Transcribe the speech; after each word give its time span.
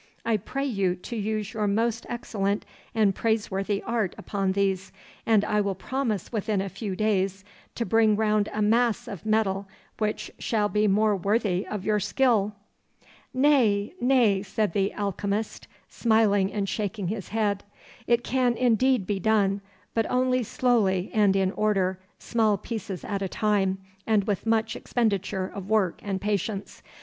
I 0.25 0.35
pray 0.37 0.65
you 0.65 0.95
to 0.95 1.15
use 1.15 1.53
your 1.53 1.67
most 1.67 2.07
excellent 2.09 2.65
and 2.95 3.13
praiseworthy 3.13 3.83
art 3.83 4.15
upon 4.17 4.53
these, 4.53 4.91
and 5.27 5.45
I 5.45 5.61
will 5.61 5.75
promise 5.75 6.31
within 6.31 6.59
a 6.59 6.69
few 6.69 6.95
days 6.95 7.45
to 7.75 7.85
bring 7.85 8.15
round 8.15 8.49
a 8.51 8.63
mass 8.63 9.07
of 9.07 9.27
metal 9.27 9.67
which 9.99 10.31
shall 10.39 10.69
be 10.69 10.87
more 10.87 11.15
worthy 11.15 11.67
of 11.67 11.85
your 11.85 11.99
skill.' 11.99 12.55
'Nay, 13.31 13.93
nay,' 14.01 14.41
said 14.41 14.73
the 14.73 14.91
alchemist, 14.95 15.67
smiling 15.87 16.51
and 16.51 16.67
shaking 16.67 17.09
his 17.09 17.27
head. 17.27 17.63
'It 18.07 18.23
can 18.23 18.57
indeed 18.57 19.05
be 19.05 19.19
done, 19.19 19.61
but 19.93 20.09
only 20.09 20.41
slowly 20.41 21.11
and 21.13 21.35
in 21.35 21.51
order, 21.51 21.99
small 22.17 22.57
pieces 22.57 23.03
at 23.03 23.21
a 23.21 23.29
time, 23.29 23.77
and 24.07 24.23
with 24.23 24.47
much 24.47 24.75
expenditure 24.75 25.45
of 25.53 25.69
work 25.69 25.99
and 26.01 26.19
patience. 26.19 26.81